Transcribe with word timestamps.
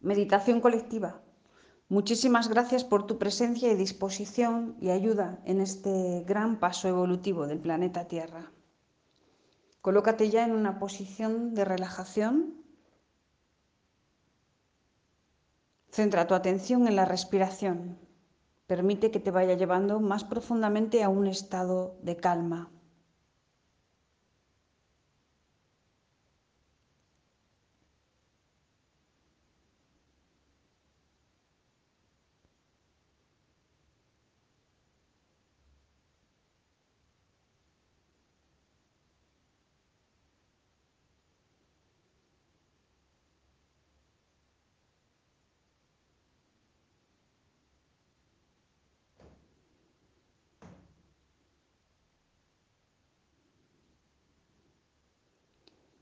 Meditación 0.00 0.60
colectiva. 0.60 1.20
Muchísimas 1.88 2.48
gracias 2.48 2.84
por 2.84 3.06
tu 3.06 3.18
presencia 3.18 3.72
y 3.72 3.74
disposición 3.74 4.76
y 4.80 4.90
ayuda 4.90 5.40
en 5.44 5.60
este 5.60 6.22
gran 6.24 6.60
paso 6.60 6.86
evolutivo 6.86 7.48
del 7.48 7.58
planeta 7.58 8.06
Tierra. 8.06 8.52
Colócate 9.80 10.30
ya 10.30 10.44
en 10.44 10.52
una 10.52 10.78
posición 10.78 11.54
de 11.54 11.64
relajación. 11.64 12.54
Centra 15.90 16.28
tu 16.28 16.34
atención 16.34 16.86
en 16.86 16.94
la 16.94 17.04
respiración. 17.04 17.98
Permite 18.68 19.10
que 19.10 19.18
te 19.18 19.32
vaya 19.32 19.54
llevando 19.54 19.98
más 19.98 20.22
profundamente 20.22 21.02
a 21.02 21.08
un 21.08 21.26
estado 21.26 21.96
de 22.02 22.16
calma. 22.16 22.70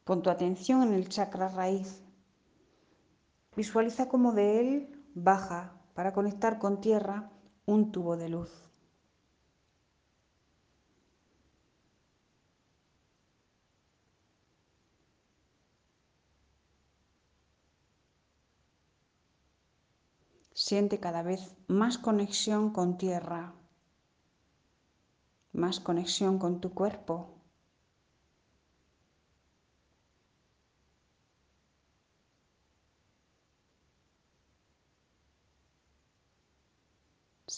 Pon 0.07 0.23
tu 0.23 0.31
atención 0.31 0.85
en 0.85 0.95
el 0.95 1.09
chakra 1.09 1.49
raíz. 1.49 2.01
Visualiza 3.57 4.09
cómo 4.09 4.33
de 4.33 4.61
él 4.61 5.05
baja 5.15 5.73
para 5.95 6.13
conectar 6.13 6.61
con 6.61 6.81
tierra 6.81 7.29
un 7.65 7.91
tubo 7.91 8.17
de 8.17 8.29
luz. 8.29 8.53
Siente 20.55 21.01
cada 21.01 21.23
vez 21.25 21.57
más 21.67 21.99
conexión 21.99 22.71
con 22.71 22.97
tierra, 22.97 23.55
más 25.53 25.81
conexión 25.81 26.39
con 26.39 26.61
tu 26.61 26.73
cuerpo. 26.73 27.36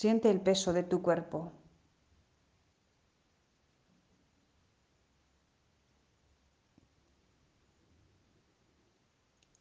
Siente 0.00 0.30
el 0.30 0.41
peso 0.41 0.72
de 0.72 0.84
tu 0.84 1.02
cuerpo. 1.02 1.50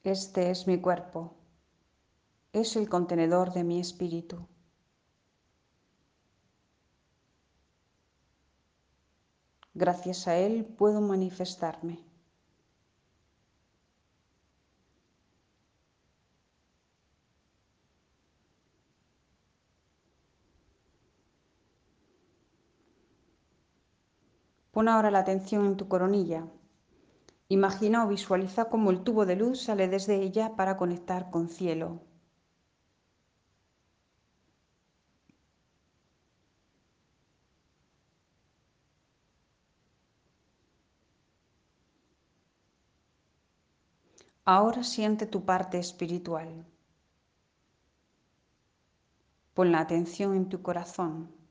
Este 0.03 0.51
es 0.51 0.67
mi 0.67 0.79
cuerpo. 0.79 1.33
Es 2.53 2.75
el 2.75 2.87
contenedor 2.87 3.51
de 3.51 3.63
mi 3.63 3.79
espíritu. 3.79 4.47
Gracias 9.73 10.27
a 10.27 10.37
él 10.37 10.65
puedo 10.65 11.01
manifestarme. 11.01 12.06
Pon 24.77 24.89
ahora 24.89 25.09
la 25.09 25.17
atención 25.17 25.65
en 25.65 25.75
tu 25.75 25.87
coronilla. 25.87 26.41
Imagina 27.49 28.05
o 28.05 28.07
visualiza 28.07 28.69
cómo 28.69 28.91
el 28.91 29.01
tubo 29.01 29.25
de 29.25 29.35
luz 29.35 29.63
sale 29.63 29.87
desde 29.87 30.21
ella 30.21 30.55
para 30.55 30.77
conectar 30.77 31.31
con 31.31 31.49
cielo. 31.49 31.99
Ahora 44.45 44.83
siente 44.83 45.25
tu 45.25 45.43
parte 45.43 45.79
espiritual. 45.79 46.67
Pon 49.55 49.71
la 49.71 49.79
atención 49.79 50.35
en 50.35 50.49
tu 50.49 50.61
corazón. 50.61 51.46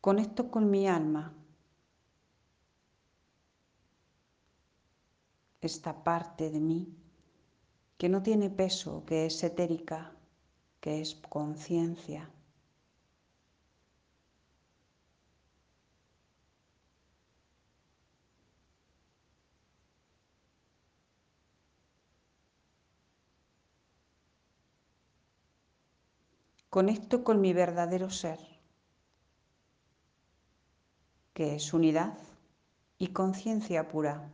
Conecto 0.00 0.50
con 0.50 0.70
mi 0.70 0.88
alma. 0.88 1.30
Esta 5.60 5.92
parte 6.02 6.48
de 6.48 6.58
mí 6.58 6.96
que 7.98 8.08
no 8.08 8.22
tiene 8.22 8.48
peso, 8.48 9.04
que 9.04 9.26
es 9.26 9.44
etérica, 9.44 10.16
que 10.80 11.02
es 11.02 11.16
conciencia. 11.16 12.30
Conecto 26.70 27.22
con 27.22 27.42
mi 27.42 27.52
verdadero 27.52 28.08
ser 28.08 28.49
que 31.40 31.54
es 31.54 31.72
unidad 31.72 32.18
y 32.98 33.14
conciencia 33.14 33.88
pura. 33.88 34.30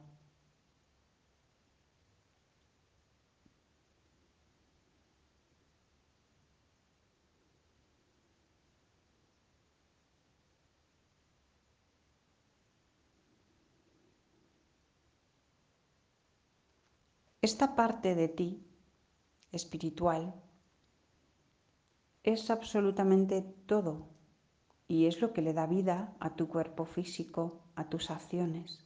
Esta 17.41 17.77
parte 17.77 18.17
de 18.17 18.27
ti, 18.27 18.67
espiritual, 19.53 20.35
es 22.25 22.51
absolutamente 22.51 23.43
todo 23.43 24.16
y 24.89 25.07
es 25.07 25.21
lo 25.21 25.33
que 25.33 25.43
le 25.43 25.53
da 25.53 25.67
vida 25.67 26.17
a 26.21 26.37
tu 26.37 26.49
cuerpo 26.49 26.85
físico, 26.85 27.61
a 27.75 27.89
tus 27.89 28.11
acciones. 28.11 28.85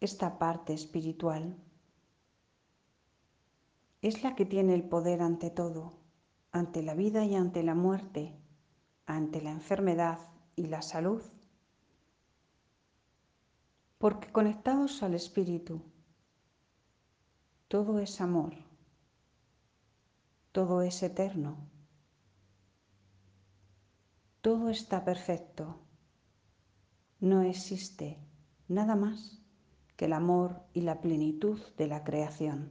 Esta 0.00 0.38
parte 0.38 0.72
espiritual 0.72 1.56
es 4.02 4.22
la 4.22 4.34
que 4.34 4.44
tiene 4.44 4.74
el 4.74 4.88
poder 4.88 5.22
ante 5.22 5.50
todo, 5.50 5.94
ante 6.52 6.82
la 6.82 6.94
vida 6.94 7.24
y 7.24 7.34
ante 7.34 7.62
la 7.62 7.74
muerte, 7.74 8.36
ante 9.06 9.40
la 9.40 9.50
enfermedad 9.50 10.18
y 10.54 10.66
la 10.66 10.82
salud. 10.82 11.22
Porque 13.98 14.30
conectados 14.30 15.02
al 15.02 15.14
espíritu, 15.14 15.82
todo 17.68 17.98
es 18.00 18.20
amor, 18.20 18.54
todo 20.52 20.82
es 20.82 21.02
eterno 21.02 21.56
todo 24.46 24.70
está 24.70 25.04
perfecto. 25.04 25.80
No 27.18 27.42
existe 27.42 28.16
nada 28.68 28.94
más 28.94 29.42
que 29.96 30.04
el 30.04 30.12
amor 30.12 30.62
y 30.72 30.82
la 30.82 31.00
plenitud 31.00 31.60
de 31.76 31.88
la 31.88 32.04
creación. 32.04 32.70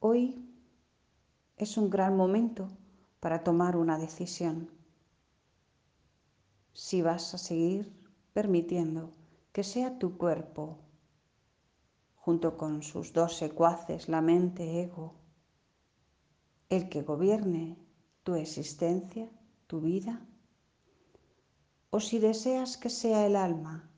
Hoy 0.00 0.48
es 1.58 1.76
un 1.76 1.90
gran 1.90 2.16
momento 2.16 2.70
para 3.20 3.44
tomar 3.44 3.76
una 3.76 3.98
decisión. 3.98 4.70
Si 6.72 7.02
vas 7.02 7.34
a 7.34 7.36
seguir 7.36 7.92
permitiendo 8.32 9.12
que 9.52 9.62
sea 9.62 9.98
tu 9.98 10.16
cuerpo, 10.16 10.78
junto 12.14 12.56
con 12.56 12.82
sus 12.82 13.12
dos 13.12 13.36
secuaces, 13.36 14.08
la 14.08 14.22
mente, 14.22 14.80
ego, 14.80 15.21
el 16.72 16.88
que 16.88 17.02
gobierne 17.02 17.76
tu 18.22 18.34
existencia, 18.34 19.28
tu 19.66 19.82
vida, 19.82 20.14
o 21.90 22.00
si 22.00 22.18
deseas 22.18 22.78
que 22.78 22.88
sea 22.88 23.26
el 23.26 23.36
alma, 23.36 23.90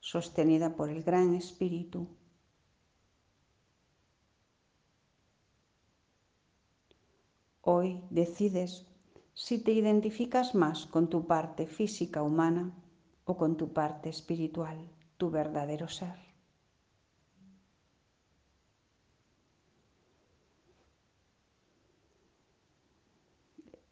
sostenida 0.00 0.76
por 0.76 0.90
el 0.90 1.02
Gran 1.02 1.34
Espíritu, 1.34 2.08
hoy 7.62 8.04
decides 8.10 8.84
si 9.32 9.60
te 9.60 9.72
identificas 9.72 10.54
más 10.54 10.84
con 10.84 11.08
tu 11.08 11.26
parte 11.26 11.66
física 11.66 12.22
humana 12.22 12.70
o 13.24 13.38
con 13.38 13.56
tu 13.56 13.72
parte 13.72 14.10
espiritual, 14.10 14.76
tu 15.16 15.30
verdadero 15.30 15.88
ser. 15.88 16.31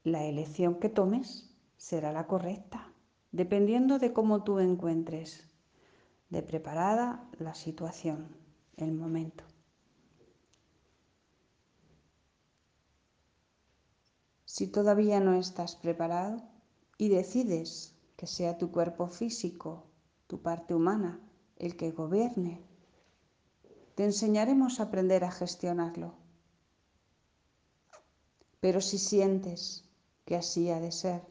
La 0.05 0.25
elección 0.25 0.81
que 0.81 0.89
tomes 0.89 1.51
será 1.77 2.11
la 2.11 2.27
correcta, 2.27 2.91
dependiendo 3.33 3.99
de 3.99 4.15
cómo 4.15 4.45
tú 4.45 4.59
encuentres 4.59 5.45
de 6.31 6.43
preparada 6.43 7.29
la 7.39 7.55
situación, 7.55 8.35
el 8.79 8.93
momento. 8.93 9.45
Si 14.47 14.69
todavía 14.69 15.21
no 15.21 15.35
estás 15.35 15.77
preparado 15.77 16.43
y 16.97 17.11
decides 17.11 17.95
que 18.17 18.27
sea 18.27 18.57
tu 18.57 18.71
cuerpo 18.71 19.07
físico, 19.07 19.85
tu 20.27 20.41
parte 20.41 20.75
humana, 20.75 21.21
el 21.57 21.77
que 21.77 21.91
gobierne, 21.91 22.63
te 23.97 24.05
enseñaremos 24.05 24.81
a 24.81 24.85
aprender 24.85 25.25
a 25.25 25.31
gestionarlo. 25.31 26.15
Pero 28.61 28.81
si 28.81 28.97
sientes 28.99 29.90
que 30.31 30.37
así 30.37 30.71
ha 30.71 30.79
de 30.79 30.93
ser 30.93 31.23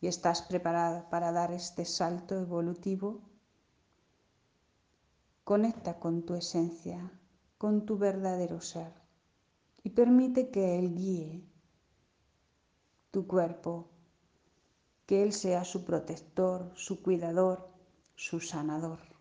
y 0.00 0.06
estás 0.06 0.40
preparada 0.40 1.10
para 1.10 1.32
dar 1.32 1.52
este 1.52 1.84
salto 1.84 2.34
evolutivo, 2.34 3.20
conecta 5.44 6.00
con 6.00 6.24
tu 6.24 6.34
esencia, 6.34 7.12
con 7.58 7.84
tu 7.84 7.98
verdadero 7.98 8.62
ser 8.62 8.94
y 9.82 9.90
permite 9.90 10.50
que 10.50 10.78
Él 10.78 10.94
guíe 10.94 11.46
tu 13.10 13.26
cuerpo, 13.26 13.90
que 15.04 15.22
Él 15.22 15.34
sea 15.34 15.62
su 15.66 15.84
protector, 15.84 16.72
su 16.74 17.02
cuidador, 17.02 17.68
su 18.14 18.40
sanador. 18.40 19.17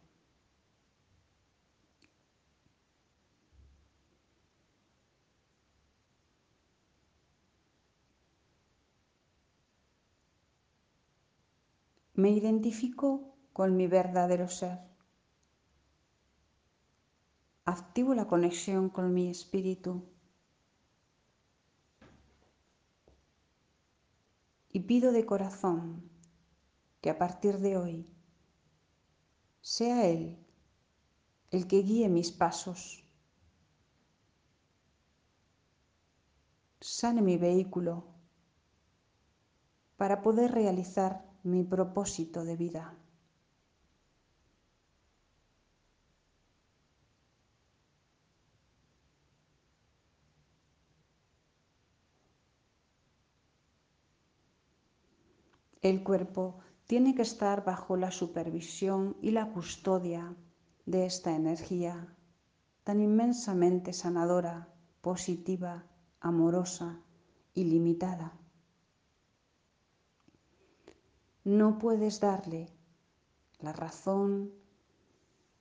Me 12.18 12.32
identifico 12.32 13.38
con 13.54 13.78
mi 13.78 13.86
verdadero 13.86 14.50
ser. 14.50 14.80
Activo 17.64 18.16
la 18.16 18.26
conexión 18.26 18.90
con 18.90 19.14
mi 19.14 19.30
espíritu 19.30 20.04
y 24.72 24.80
pido 24.80 25.12
de 25.12 25.28
corazón 25.28 26.10
que 27.02 27.12
a 27.12 27.20
partir 27.20 27.60
de 27.60 27.78
hoy 27.78 28.10
sea 29.62 30.08
Él 30.08 30.44
el 31.52 31.68
que 31.68 31.84
guíe 31.84 32.10
mis 32.10 32.32
pasos, 32.32 33.04
sane 36.82 37.22
mi 37.22 37.38
vehículo 37.38 38.08
para 39.98 40.24
poder 40.24 40.52
realizar 40.52 41.27
mi 41.52 41.64
propósito 41.64 42.44
de 42.44 42.56
vida. 42.58 42.86
El 55.82 56.04
cuerpo 56.04 56.58
tiene 56.86 57.16
que 57.16 57.22
estar 57.22 57.64
bajo 57.64 57.96
la 57.96 58.12
supervisión 58.12 59.16
y 59.22 59.32
la 59.32 59.52
custodia 59.54 60.36
de 60.86 61.06
esta 61.06 61.36
energía 61.36 62.14
tan 62.84 63.00
inmensamente 63.02 63.94
sanadora, 63.94 64.70
positiva, 65.02 65.86
amorosa, 66.20 67.00
ilimitada. 67.54 68.38
No 71.48 71.78
puedes 71.78 72.20
darle 72.20 72.68
la 73.60 73.72
razón, 73.72 74.52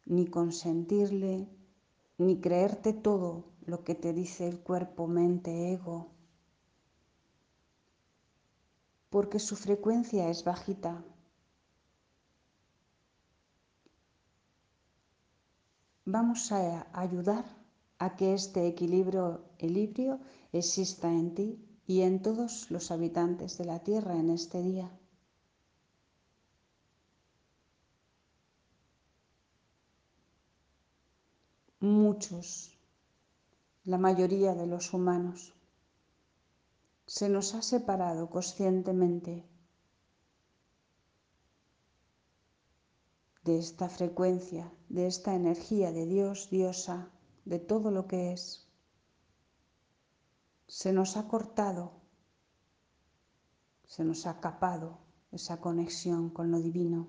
ni 0.04 0.26
consentirle, 0.26 1.48
ni 2.18 2.40
creerte 2.40 2.92
todo 2.92 3.44
lo 3.66 3.84
que 3.84 3.94
te 3.94 4.12
dice 4.12 4.48
el 4.48 4.58
cuerpo, 4.58 5.06
mente, 5.06 5.72
ego. 5.72 6.08
porque 9.10 9.38
su 9.38 9.54
frecuencia 9.54 10.28
es 10.28 10.42
bajita. 10.42 11.02
Vamos 16.04 16.50
a 16.50 16.86
ayudar 16.92 17.44
a 17.98 18.16
que 18.16 18.34
este 18.34 18.66
equilibrio, 18.66 19.44
equilibrio 19.54 20.18
exista 20.52 21.08
en 21.10 21.34
ti 21.34 21.64
y 21.86 22.02
en 22.02 22.20
todos 22.20 22.70
los 22.70 22.90
habitantes 22.90 23.56
de 23.58 23.64
la 23.64 23.78
Tierra 23.78 24.16
en 24.16 24.30
este 24.30 24.60
día. 24.62 24.90
Muchos, 31.86 32.76
la 33.84 33.96
mayoría 33.96 34.56
de 34.56 34.66
los 34.66 34.92
humanos, 34.92 35.54
se 37.06 37.28
nos 37.28 37.54
ha 37.54 37.62
separado 37.62 38.28
conscientemente 38.28 39.44
de 43.44 43.58
esta 43.58 43.88
frecuencia, 43.88 44.68
de 44.88 45.06
esta 45.06 45.36
energía 45.36 45.92
de 45.92 46.06
Dios, 46.06 46.50
diosa, 46.50 47.08
de 47.44 47.60
todo 47.60 47.92
lo 47.92 48.08
que 48.08 48.32
es. 48.32 48.66
Se 50.66 50.92
nos 50.92 51.16
ha 51.16 51.28
cortado, 51.28 51.92
se 53.84 54.02
nos 54.02 54.26
ha 54.26 54.40
capado 54.40 54.98
esa 55.30 55.60
conexión 55.60 56.30
con 56.30 56.50
lo 56.50 56.58
divino, 56.58 57.06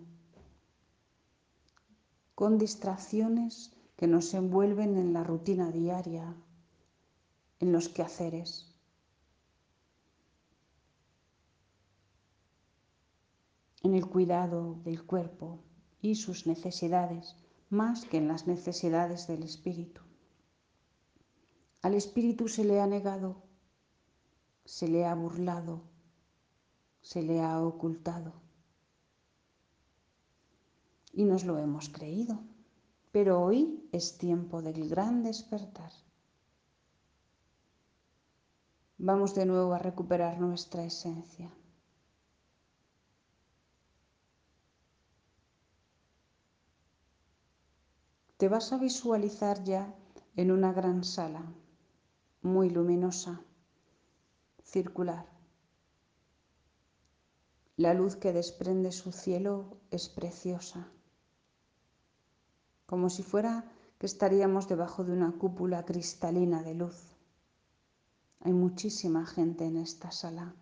con 2.36 2.60
distracciones 2.60 3.74
que 3.98 4.08
nos 4.08 4.34
envuelven 4.34 4.98
en 4.98 5.12
la 5.12 5.24
rutina 5.24 5.72
diaria, 5.72 6.36
en 7.60 7.72
los 7.72 7.90
quehaceres. 7.90 8.68
en 13.88 13.94
el 13.96 14.06
cuidado 14.06 14.76
del 14.84 15.06
cuerpo 15.06 15.60
y 16.02 16.16
sus 16.16 16.46
necesidades 16.46 17.38
más 17.70 18.04
que 18.04 18.18
en 18.18 18.28
las 18.28 18.46
necesidades 18.46 19.28
del 19.28 19.44
espíritu. 19.44 20.02
Al 21.82 21.94
espíritu 21.94 22.50
se 22.50 22.66
le 22.66 22.82
ha 22.82 22.88
negado, 22.88 23.44
se 24.66 24.90
le 24.90 25.06
ha 25.06 25.16
burlado, 25.16 25.84
se 27.02 27.22
le 27.22 27.42
ha 27.42 27.62
ocultado. 27.62 28.34
Y 31.14 31.24
nos 31.24 31.46
lo 31.46 31.58
hemos 31.58 31.88
creído. 31.88 32.44
Pero 33.12 33.42
hoy 33.42 33.88
es 33.92 34.18
tiempo 34.18 34.62
del 34.62 34.90
gran 34.90 35.24
despertar. 35.24 35.92
Vamos 38.98 39.36
de 39.36 39.46
nuevo 39.46 39.74
a 39.74 39.80
recuperar 39.80 40.40
nuestra 40.40 40.84
esencia. 40.84 41.52
te 48.38 48.50
vas 48.50 48.72
a 48.72 48.78
visualizar 48.78 49.64
ya 49.64 49.96
en 50.36 50.52
una 50.52 50.72
gran 50.72 51.04
sala, 51.04 51.44
muy 52.44 52.70
luminosa, 52.70 53.42
circular. 54.64 55.26
La 57.78 57.96
luz 57.96 58.16
que 58.16 58.34
desprende 58.34 58.92
su 58.92 59.12
cielo 59.12 59.78
es 59.90 60.08
preciosa, 60.10 60.88
como 62.88 63.10
si 63.10 63.22
fuera 63.22 63.66
que 64.00 64.06
estaríamos 64.06 64.68
debajo 64.68 65.04
de 65.04 65.12
una 65.12 65.34
cúpula 65.34 65.86
cristalina 65.86 66.64
de 66.64 66.74
luz. 66.74 67.18
Hay 68.40 68.54
muchísima 68.54 69.26
gente 69.26 69.66
en 69.66 69.78
esta 69.78 70.12
sala. 70.12 70.56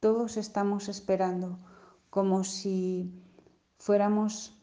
Todos 0.00 0.36
estamos 0.36 0.88
esperando 0.88 1.58
como 2.10 2.42
si 2.42 3.12
fuéramos 3.78 4.60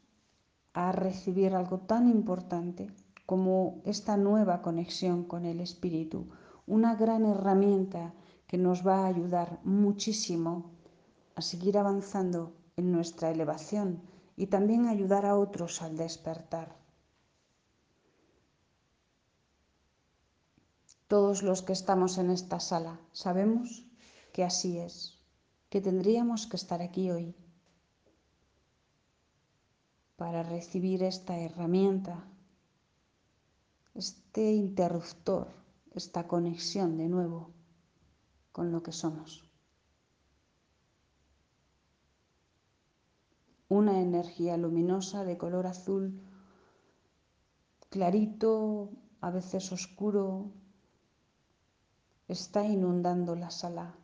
a 0.74 0.92
recibir 0.92 1.56
algo 1.56 1.80
tan 1.80 2.10
importante 2.10 2.92
como 3.26 3.82
esta 3.86 4.18
nueva 4.18 4.62
conexión 4.62 5.24
con 5.24 5.46
el 5.46 5.62
Espíritu, 5.62 6.28
una 6.68 6.96
gran 6.96 7.26
herramienta 7.26 8.14
que 8.46 8.58
nos 8.58 8.86
va 8.86 9.04
a 9.04 9.08
ayudar 9.08 9.62
muchísimo 9.64 10.72
a 11.36 11.42
seguir 11.42 11.78
avanzando 11.78 12.54
en 12.76 12.92
nuestra 12.92 13.32
elevación 13.32 14.11
y 14.36 14.48
también 14.48 14.88
ayudar 14.88 15.26
a 15.26 15.38
otros 15.38 15.82
al 15.82 15.98
despertar. 15.98 16.76
Todos 21.08 21.44
los 21.44 21.62
que 21.62 21.74
estamos 21.74 22.18
en 22.18 22.30
esta 22.30 22.60
sala 22.60 23.00
sabemos 23.12 23.86
que 24.32 24.44
así 24.44 24.78
es, 24.78 25.20
que 25.70 25.82
tendríamos 25.82 26.48
que 26.48 26.56
estar 26.56 26.82
aquí 26.82 27.12
hoy 27.12 27.36
para 30.16 30.44
recibir 30.44 31.04
esta 31.04 31.38
herramienta, 31.38 32.24
este 33.94 34.54
interruptor, 34.54 35.48
esta 35.94 36.28
conexión 36.28 36.98
de 36.98 37.10
nuevo 37.10 37.52
con 38.52 38.72
lo 38.72 38.82
que 38.84 38.92
somos. 38.92 39.51
Una 43.72 44.02
energía 44.02 44.58
luminosa 44.58 45.24
de 45.24 45.38
color 45.38 45.66
azul 45.66 46.20
clarito, 47.90 48.90
a 49.22 49.32
veces 49.32 49.72
oscuro, 49.72 50.52
está 52.28 52.66
inundando 52.66 53.34
la 53.34 53.50
sala 53.50 53.96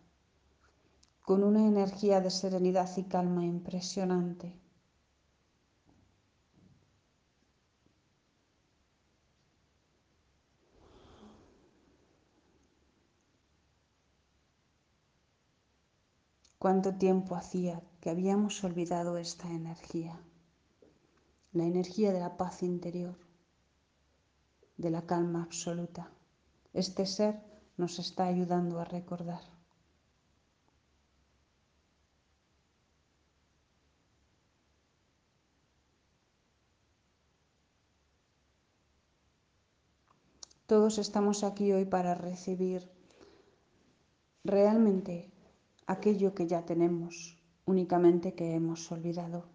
con 1.21 1.43
una 1.43 1.67
energía 1.67 2.21
de 2.21 2.31
serenidad 2.31 2.89
y 2.95 3.03
calma 3.03 3.43
impresionante. 3.43 4.57
¿Cuánto 16.59 16.95
tiempo 16.95 17.35
hacía 17.35 17.83
que 18.01 18.09
habíamos 18.09 18.63
olvidado 18.63 19.17
esta 19.17 19.47
energía? 19.47 20.19
La 21.51 21.65
energía 21.65 22.11
de 22.11 22.19
la 22.19 22.35
paz 22.35 22.63
interior, 22.63 23.15
de 24.75 24.89
la 24.89 25.05
calma 25.05 25.43
absoluta. 25.43 26.09
Este 26.73 27.05
ser 27.05 27.39
nos 27.77 27.99
está 27.99 28.25
ayudando 28.25 28.79
a 28.79 28.85
recordar. 28.85 29.41
Todos 40.65 40.97
estamos 40.97 41.43
aquí 41.43 41.71
hoy 41.71 41.85
para 41.85 42.15
recibir 42.15 42.89
realmente 44.43 45.31
aquello 45.87 46.35
que 46.35 46.47
ya 46.47 46.65
tenemos, 46.65 47.37
únicamente 47.65 48.35
que 48.35 48.53
hemos 48.53 48.91
olvidado. 48.91 49.45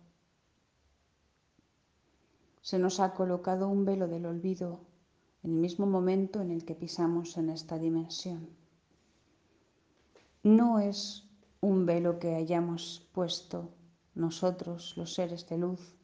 Se 2.62 2.78
nos 2.78 3.00
ha 3.00 3.12
colocado 3.14 3.68
un 3.68 3.84
velo 3.84 4.08
del 4.08 4.26
olvido 4.26 4.80
en 5.42 5.52
el 5.52 5.58
mismo 5.58 5.86
momento 5.86 6.40
en 6.40 6.50
el 6.50 6.64
que 6.64 6.74
pisamos 6.74 7.36
en 7.36 7.50
esta 7.50 7.78
dimensión. 7.78 8.48
No 10.42 10.80
es 10.80 11.28
un 11.60 11.86
velo 11.86 12.18
que 12.18 12.34
hayamos 12.34 13.08
puesto 13.12 13.70
nosotros, 14.14 14.94
los 14.96 15.14
seres 15.14 15.46
de 15.48 15.58
luz, 15.58 15.94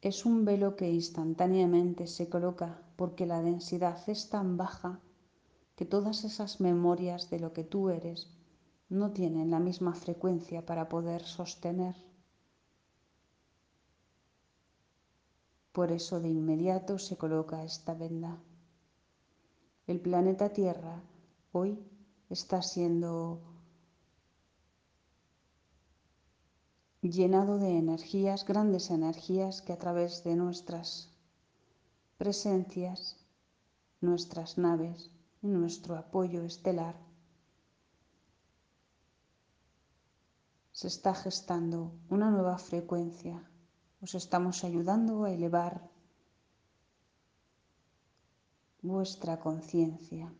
es 0.00 0.24
un 0.24 0.44
velo 0.44 0.76
que 0.76 0.88
instantáneamente 0.90 2.06
se 2.06 2.28
coloca 2.28 2.80
porque 2.96 3.26
la 3.26 3.42
densidad 3.42 3.98
es 4.08 4.28
tan 4.28 4.56
baja 4.56 5.00
que 5.78 5.86
todas 5.86 6.24
esas 6.24 6.60
memorias 6.60 7.30
de 7.30 7.38
lo 7.38 7.52
que 7.52 7.62
tú 7.62 7.88
eres 7.88 8.26
no 8.88 9.12
tienen 9.12 9.52
la 9.52 9.60
misma 9.60 9.94
frecuencia 9.94 10.66
para 10.66 10.88
poder 10.88 11.22
sostener. 11.22 11.94
Por 15.70 15.92
eso 15.92 16.18
de 16.18 16.30
inmediato 16.30 16.98
se 16.98 17.16
coloca 17.16 17.62
esta 17.62 17.94
venda. 17.94 18.40
El 19.86 20.00
planeta 20.00 20.52
Tierra 20.52 21.00
hoy 21.52 21.78
está 22.28 22.60
siendo 22.60 23.40
llenado 27.02 27.60
de 27.60 27.78
energías, 27.78 28.44
grandes 28.44 28.90
energías 28.90 29.62
que 29.62 29.74
a 29.74 29.78
través 29.78 30.24
de 30.24 30.34
nuestras 30.34 31.08
presencias, 32.16 33.16
nuestras 34.00 34.58
naves 34.58 35.12
nuestro 35.42 35.96
apoyo 35.96 36.42
estelar 36.42 36.96
se 40.72 40.86
está 40.86 41.14
gestando 41.14 41.92
una 42.08 42.30
nueva 42.30 42.56
frecuencia. 42.58 43.42
Os 44.00 44.14
estamos 44.14 44.62
ayudando 44.62 45.24
a 45.24 45.32
elevar 45.32 45.90
vuestra 48.82 49.40
conciencia. 49.40 50.32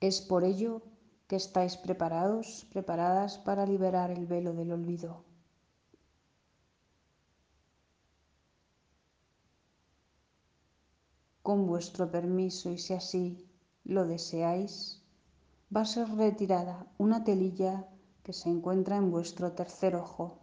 Es 0.00 0.20
por 0.20 0.44
ello 0.44 0.82
que 1.26 1.36
estáis 1.36 1.78
preparados, 1.78 2.66
preparadas 2.70 3.38
para 3.38 3.64
liberar 3.64 4.10
el 4.10 4.26
velo 4.26 4.52
del 4.52 4.72
olvido. 4.72 5.31
Con 11.42 11.66
vuestro 11.66 12.10
permiso 12.10 12.70
y 12.70 12.78
si 12.78 12.94
así 12.94 13.48
lo 13.84 14.06
deseáis, 14.06 15.02
va 15.74 15.80
a 15.80 15.86
ser 15.86 16.08
retirada 16.10 16.86
una 16.98 17.24
telilla 17.24 17.88
que 18.22 18.32
se 18.32 18.48
encuentra 18.48 18.96
en 18.96 19.10
vuestro 19.10 19.52
tercer 19.52 19.96
ojo. 19.96 20.41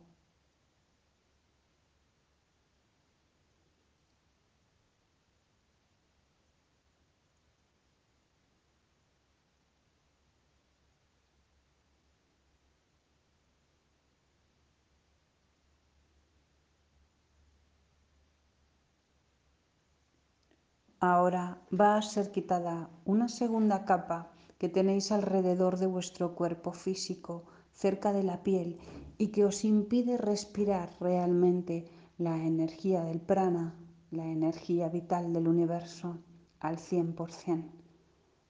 Ahora 21.02 21.62
va 21.72 21.96
a 21.96 22.02
ser 22.02 22.30
quitada 22.32 22.90
una 23.06 23.30
segunda 23.30 23.86
capa 23.86 24.32
que 24.58 24.68
tenéis 24.68 25.14
alrededor 25.14 25.78
de 25.78 25.88
vuestro 25.88 26.36
cuerpo 26.36 26.74
físico, 26.74 27.46
cerca 27.74 28.12
de 28.12 28.24
la 28.24 28.44
piel, 28.44 28.80
y 29.18 29.28
que 29.28 29.46
os 29.46 29.64
impide 29.64 30.18
respirar 30.18 30.90
realmente 31.00 31.90
la 32.18 32.36
energía 32.44 33.02
del 33.04 33.22
prana, 33.22 33.76
la 34.12 34.26
energía 34.26 34.90
vital 34.90 35.32
del 35.32 35.48
universo, 35.48 36.18
al 36.60 36.78
100%. 36.78 37.72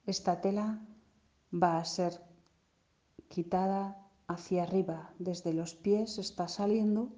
Esta 0.06 0.40
tela 0.40 0.84
va 1.52 1.78
a 1.78 1.84
ser 1.84 2.20
quitada 3.28 4.08
hacia 4.26 4.64
arriba, 4.64 5.14
desde 5.20 5.54
los 5.54 5.76
pies 5.76 6.18
está 6.18 6.48
saliendo 6.48 7.12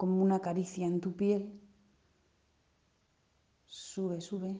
como 0.00 0.22
una 0.22 0.40
caricia 0.40 0.86
en 0.86 0.98
tu 0.98 1.14
piel. 1.14 1.60
Sube, 3.66 4.22
sube. 4.22 4.58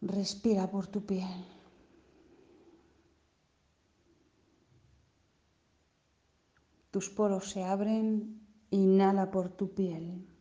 Respira 0.00 0.70
por 0.70 0.86
tu 0.86 1.04
piel. 1.04 1.44
Tus 6.92 7.10
poros 7.10 7.50
se 7.50 7.64
abren, 7.64 8.40
inhala 8.70 9.32
por 9.32 9.48
tu 9.50 9.74
piel. 9.74 10.33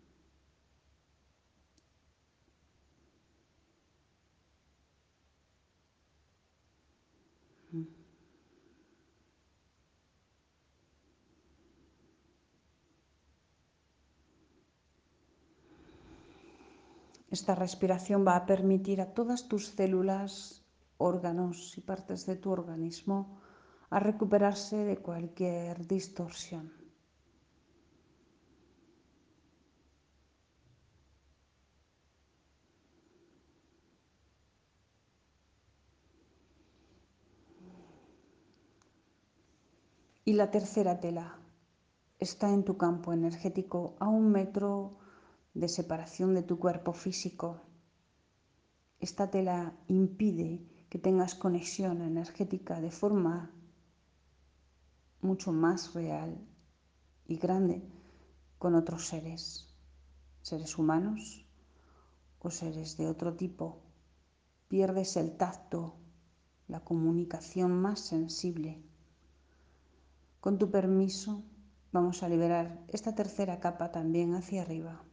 Esta 17.34 17.56
respiración 17.56 18.24
va 18.28 18.36
a 18.36 18.46
permitir 18.46 19.02
a 19.02 19.12
todas 19.12 19.48
tus 19.48 19.70
células, 19.70 20.64
órganos 21.00 21.76
y 21.80 21.82
partes 21.82 22.28
de 22.28 22.36
tu 22.36 22.52
organismo 22.52 23.40
a 23.90 24.00
recuperarse 24.00 24.78
de 24.86 24.98
cualquier 24.98 25.88
distorsión. 25.88 26.72
Y 40.24 40.34
la 40.34 40.52
tercera 40.52 41.00
tela 41.00 41.40
está 42.20 42.52
en 42.52 42.64
tu 42.64 42.78
campo 42.78 43.12
energético 43.12 43.96
a 44.00 44.08
un 44.08 44.32
metro 44.32 45.00
de 45.54 45.68
separación 45.68 46.34
de 46.34 46.44
tu 46.44 46.60
cuerpo 46.60 46.94
físico. 46.94 47.62
Esta 49.00 49.30
tela 49.30 49.74
impide 49.88 50.66
que 50.90 51.00
tengas 51.00 51.36
conexión 51.36 52.02
energética 52.02 52.80
de 52.82 52.92
forma 52.92 53.52
mucho 55.22 55.52
más 55.52 55.94
real 55.94 56.38
y 57.26 57.38
grande 57.38 57.82
con 58.58 58.76
otros 58.76 59.08
seres, 59.08 59.68
seres 60.42 60.78
humanos 60.78 61.46
o 62.40 62.50
seres 62.50 62.98
de 62.98 63.08
otro 63.08 63.36
tipo. 63.36 63.82
Pierdes 64.68 65.18
el 65.18 65.38
tacto, 65.38 65.96
la 66.68 66.84
comunicación 66.84 67.72
más 67.72 68.00
sensible. 68.00 68.82
Con 70.40 70.58
tu 70.58 70.72
permiso, 70.72 71.44
vamos 71.92 72.24
a 72.24 72.30
liberar 72.30 72.84
esta 72.88 73.16
tercera 73.16 73.60
capa 73.60 73.92
también 73.92 74.36
hacia 74.36 74.62
arriba. 74.64 75.04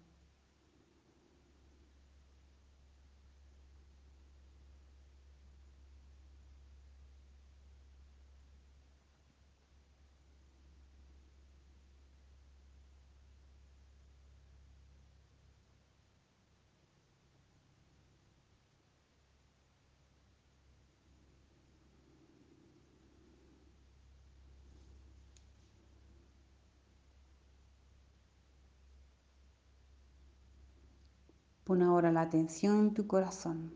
Pon 31.70 31.82
ahora 31.82 32.10
la 32.10 32.22
atención 32.22 32.80
en 32.80 32.94
tu 32.94 33.06
corazón. 33.06 33.72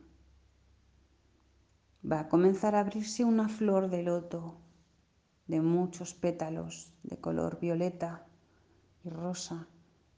Va 2.02 2.18
a 2.18 2.28
comenzar 2.28 2.74
a 2.74 2.80
abrirse 2.80 3.24
una 3.24 3.48
flor 3.48 3.88
de 3.88 4.02
loto 4.02 4.56
de 5.46 5.60
muchos 5.60 6.12
pétalos 6.12 6.92
de 7.04 7.20
color 7.20 7.60
violeta 7.60 8.26
y 9.04 9.10
rosa 9.10 9.68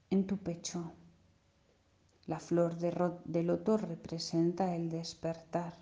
en 0.09 0.27
tu 0.27 0.39
pecho. 0.39 0.95
La 2.25 2.41
flor 2.41 2.79
de, 2.79 3.13
de 3.27 3.43
loto 3.43 3.77
representa 3.77 4.75
el 4.75 4.89
despertar. 4.89 5.75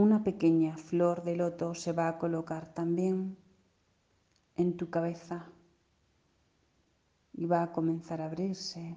Una 0.00 0.18
pequeña 0.24 0.78
flor 0.78 1.22
de 1.24 1.36
loto 1.36 1.74
se 1.74 1.92
va 1.92 2.08
a 2.08 2.16
colocar 2.16 2.64
también 2.72 3.36
en 4.56 4.78
tu 4.78 4.88
cabeza 4.88 5.52
y 7.34 7.44
va 7.44 7.62
a 7.64 7.70
comenzar 7.70 8.22
a 8.22 8.24
abrirse. 8.24 8.96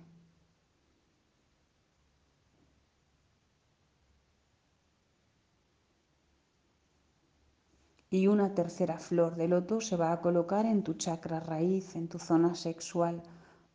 Y 8.10 8.28
una 8.28 8.54
tercera 8.56 8.98
flor 8.98 9.36
de 9.36 9.50
loto 9.50 9.82
se 9.82 9.98
va 9.98 10.14
a 10.14 10.22
colocar 10.22 10.66
en 10.66 10.84
tu 10.84 10.94
chakra 10.94 11.42
raíz, 11.42 11.98
en 11.98 12.08
tu 12.08 12.18
zona 12.18 12.56
sexual. 12.56 13.24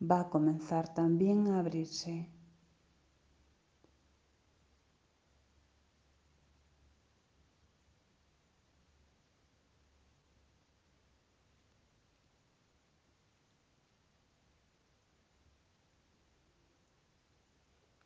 Va 0.01 0.21
a 0.21 0.29
comenzar 0.29 0.91
también 0.95 1.47
a 1.49 1.59
abrirse. 1.59 2.27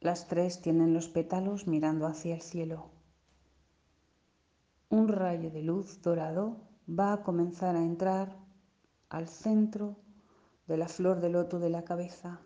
Las 0.03 0.27
tres 0.27 0.62
tienen 0.62 0.93
los 0.93 1.07
pétalos 1.07 1.65
mirando 1.65 2.07
hacia 2.07 2.36
el 2.36 2.41
cielo. 2.41 2.91
Un 4.89 5.07
rayo 5.07 5.50
de 5.50 5.61
luz 5.61 6.01
dorado 6.01 6.57
va 6.89 7.13
a 7.13 7.24
comenzar 7.24 7.77
a 7.77 7.81
entrar 7.81 8.37
al 9.07 9.29
centro 9.29 9.96
de 10.68 10.75
la 10.75 10.89
flor 10.89 11.22
de 11.22 11.29
loto 11.29 11.57
de 11.57 11.70
la 11.70 11.85
cabeza. 11.85 12.42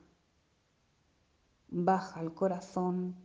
Baja 1.67 2.19
al 2.19 2.35
corazón 2.35 3.15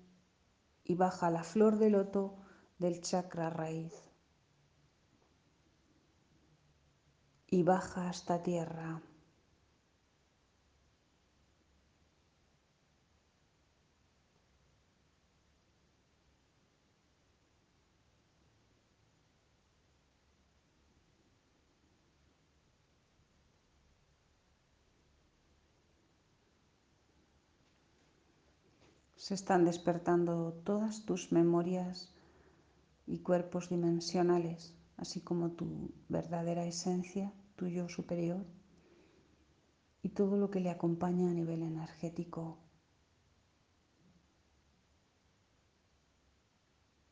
y 0.82 0.94
baja 0.94 1.30
la 1.30 1.42
flor 1.42 1.76
de 1.76 1.90
loto 1.90 2.38
del 2.78 3.02
chakra 3.02 3.50
raíz. 3.50 3.92
Y 7.48 7.64
baja 7.64 8.08
hasta 8.08 8.42
tierra. 8.42 9.02
Se 29.22 29.34
están 29.34 29.64
despertando 29.64 30.52
todas 30.64 31.06
tus 31.06 31.30
memorias 31.30 32.12
y 33.06 33.20
cuerpos 33.20 33.68
dimensionales, 33.68 34.74
así 34.96 35.20
como 35.20 35.52
tu 35.52 35.92
verdadera 36.08 36.66
esencia, 36.66 37.32
tu 37.54 37.68
yo 37.68 37.88
superior, 37.88 38.44
y 40.02 40.08
todo 40.08 40.36
lo 40.36 40.50
que 40.50 40.58
le 40.58 40.70
acompaña 40.70 41.30
a 41.30 41.34
nivel 41.34 41.62
energético. 41.62 42.58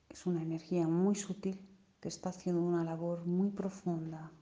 Es 0.09 0.27
una 0.27 0.43
energía 0.43 0.89
muy 0.89 1.15
sutil 1.15 1.61
que 2.01 2.09
está 2.09 2.31
haciendo 2.31 2.61
una 2.61 2.83
labor 2.83 3.25
muy 3.25 3.51
profunda 3.51 4.33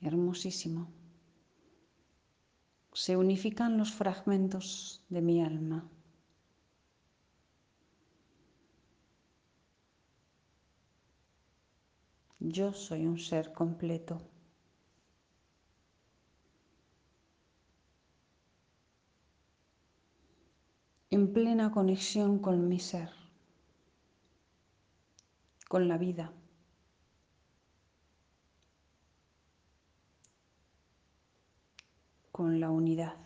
hermosísimo. 0.00 0.88
Se 2.92 3.16
unifican 3.16 3.78
los 3.78 3.92
fragmentos 3.92 5.04
de 5.08 5.22
mi 5.22 5.42
alma. 5.42 5.88
Yo 12.40 12.72
soy 12.72 13.06
un 13.06 13.18
ser 13.18 13.52
completo. 13.52 14.20
en 21.10 21.32
plena 21.32 21.70
conexión 21.70 22.38
con 22.38 22.68
mi 22.68 22.78
ser, 22.78 23.10
con 25.68 25.88
la 25.88 25.96
vida. 25.96 26.32
Con 32.38 32.60
la 32.60 32.70
unidad. 32.70 33.16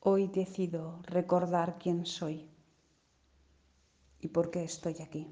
Hoy 0.00 0.26
decido 0.26 1.00
recordar 1.04 1.78
quién 1.78 2.04
soy 2.04 2.50
y 4.18 4.26
por 4.26 4.50
qué 4.50 4.64
estoy 4.64 4.96
aquí. 5.00 5.28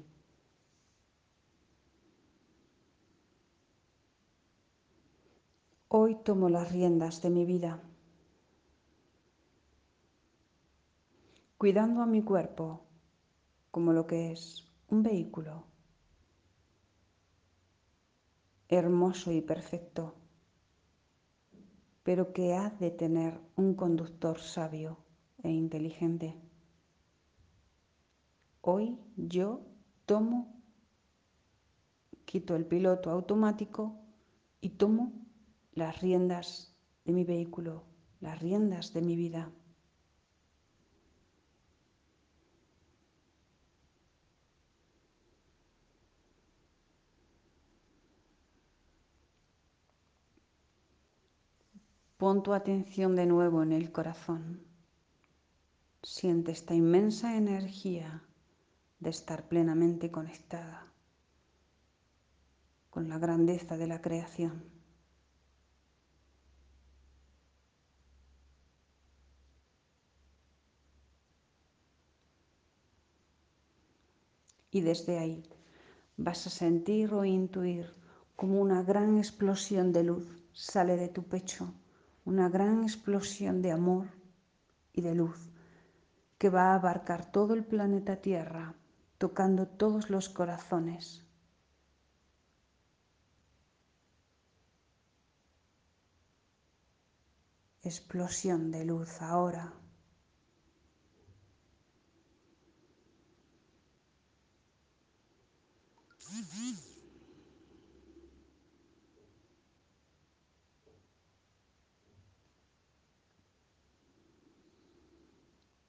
Hoy 5.89 6.15
tomo 6.23 6.47
las 6.47 6.71
riendas 6.71 7.21
de 7.21 7.29
mi 7.29 7.43
vida, 7.43 7.81
cuidando 11.57 12.01
a 12.01 12.05
mi 12.05 12.23
cuerpo 12.23 12.85
como 13.71 13.93
lo 13.93 14.07
que 14.07 14.31
es 14.31 14.71
un 14.87 15.03
vehículo 15.03 15.65
hermoso 18.69 19.31
y 19.31 19.41
perfecto 19.41 20.15
pero 22.07 22.31
que 22.31 22.53
ha 22.53 22.69
de 22.69 22.89
tener 22.89 23.37
un 23.57 23.73
conductor 23.73 24.39
sabio 24.39 24.97
e 25.43 25.51
inteligente. 25.51 26.35
Hoy 28.61 28.97
yo 29.17 29.67
tomo, 30.05 30.63
quito 32.23 32.55
el 32.55 32.65
piloto 32.65 33.11
automático 33.11 33.99
y 34.61 34.69
tomo 34.69 35.11
las 35.73 35.99
riendas 35.99 36.73
de 37.03 37.11
mi 37.11 37.25
vehículo, 37.25 37.83
las 38.21 38.39
riendas 38.39 38.93
de 38.93 39.01
mi 39.01 39.17
vida. 39.17 39.51
Pon 52.17 52.41
tu 52.41 52.53
atención 52.53 53.15
de 53.15 53.27
nuevo 53.27 53.61
en 53.61 53.71
el 53.71 53.91
corazón. 53.91 54.65
Siente 56.01 56.51
esta 56.51 56.73
inmensa 56.73 57.37
energía 57.37 58.23
de 58.99 59.11
estar 59.11 59.47
plenamente 59.47 60.09
conectada 60.09 60.91
con 62.89 63.07
la 63.07 63.19
grandeza 63.19 63.77
de 63.77 63.85
la 63.85 64.01
creación. 64.01 64.63
Y 74.71 74.81
desde 74.81 75.19
ahí 75.19 75.43
vas 76.17 76.47
a 76.47 76.49
sentir 76.49 77.13
o 77.13 77.25
intuir 77.25 77.93
como 78.35 78.59
una 78.59 78.81
gran 78.81 79.19
explosión 79.19 79.93
de 79.93 80.03
luz 80.03 80.27
sale 80.51 80.97
de 80.97 81.09
tu 81.09 81.21
pecho 81.21 81.75
una 82.27 82.49
gran 82.49 82.83
explosión 82.83 83.61
de 83.61 83.71
amor 83.71 84.07
y 84.91 84.99
de 84.99 85.15
luz 85.15 85.39
que 86.37 86.49
va 86.49 86.71
a 86.71 86.75
abarcar 86.75 87.31
todo 87.31 87.53
el 87.53 87.63
planeta 87.63 88.17
Tierra, 88.17 88.75
tocando 89.17 89.65
todos 89.65 90.09
los 90.09 90.27
corazones. 90.27 91.25
Explosión 97.81 98.71
de 98.71 98.83
luz 98.83 99.21
ahora. 99.21 99.73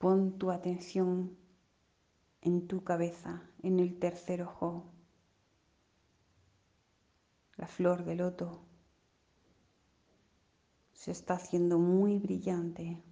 Pon 0.09 0.38
tu 0.38 0.51
atención 0.51 1.37
en 2.40 2.66
tu 2.66 2.83
cabeza, 2.83 3.42
en 3.62 3.79
el 3.79 3.99
tercer 3.99 4.40
ojo, 4.40 4.90
la 7.57 7.66
flor 7.66 8.07
de 8.07 8.14
loto 8.14 8.64
se 10.94 11.11
está 11.11 11.35
haciendo 11.35 11.79
muy 11.79 12.16
brillante, 12.16 13.03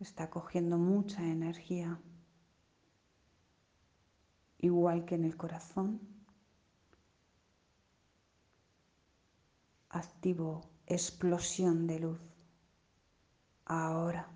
está 0.00 0.28
cogiendo 0.28 0.76
mucha 0.76 1.24
energía, 1.24 2.00
igual 4.58 5.04
que 5.04 5.14
en 5.14 5.24
el 5.24 5.36
corazón. 5.36 6.00
Activo 9.90 10.62
explosión 10.88 11.86
de 11.86 12.00
luz. 12.00 12.20
Ahora. 13.66 14.35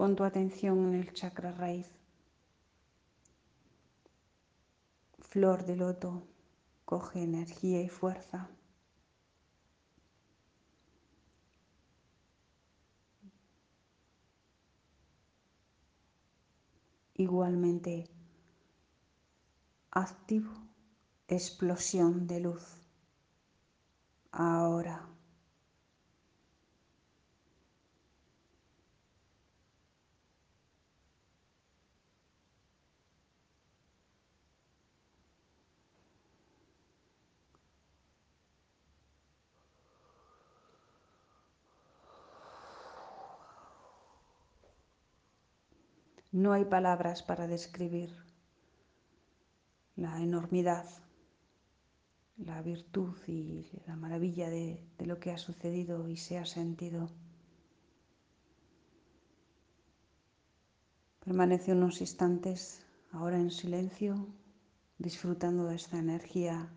Pon 0.00 0.16
tu 0.16 0.24
atención 0.24 0.78
en 0.88 0.94
el 0.94 1.12
chakra 1.12 1.52
raíz. 1.52 1.86
Flor 5.18 5.66
de 5.66 5.76
loto, 5.76 6.26
coge 6.86 7.22
energía 7.22 7.82
y 7.82 7.90
fuerza. 7.90 8.48
Igualmente 17.12 18.08
activo, 19.90 20.54
explosión 21.28 22.26
de 22.26 22.40
luz. 22.40 22.64
Ahora. 24.32 25.19
No 46.32 46.52
hay 46.52 46.64
palabras 46.64 47.24
para 47.24 47.48
describir 47.48 48.14
la 49.96 50.22
enormidad, 50.22 50.86
la 52.36 52.62
virtud 52.62 53.16
y 53.26 53.68
la 53.88 53.96
maravilla 53.96 54.48
de, 54.48 54.80
lo 55.00 55.18
que 55.18 55.32
ha 55.32 55.38
sucedido 55.38 56.08
y 56.08 56.16
se 56.16 56.38
ha 56.38 56.46
sentido. 56.46 57.10
Permanece 61.24 61.72
unos 61.72 62.00
instantes 62.00 62.80
ahora 63.10 63.36
en 63.36 63.50
silencio, 63.50 64.28
disfrutando 64.98 65.66
de 65.66 65.74
esta 65.74 65.98
energía 65.98 66.72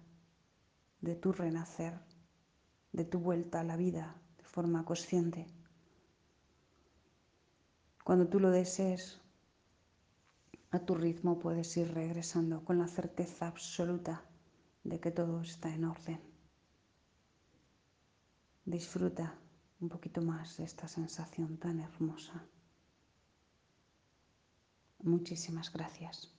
de 1.02 1.16
tu 1.16 1.32
renacer, 1.32 1.94
de 2.92 3.06
tu 3.06 3.20
vuelta 3.20 3.60
a 3.60 3.64
la 3.64 3.78
vida 3.78 4.16
de 4.36 4.46
forma 4.46 4.84
consciente. 4.84 5.46
Cuando 8.04 8.28
tú 8.28 8.40
lo 8.40 8.50
desees, 8.50 9.23
a 10.74 10.80
tu 10.80 10.96
ritmo 10.96 11.38
puedes 11.38 11.78
ir 11.78 11.94
regresando 11.94 12.66
con 12.66 12.80
la 12.80 12.88
certeza 12.88 13.48
absoluta 13.48 14.26
de 14.84 15.00
que 15.00 15.12
todo 15.12 15.42
está 15.42 15.70
en 15.70 15.86
orden. 15.86 16.20
Disfruta 18.66 19.36
un 19.82 19.90
poquito 19.90 20.24
más 20.24 20.58
de 20.58 20.64
esta 20.64 20.88
sensación 20.88 21.58
tan 21.58 21.80
hermosa. 21.80 22.44
Muchísimas 25.04 25.72
gracias. 25.72 26.34